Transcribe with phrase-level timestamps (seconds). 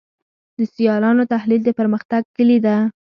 [0.57, 2.75] د سیالانو تحلیل د پرمختګ کلي ده.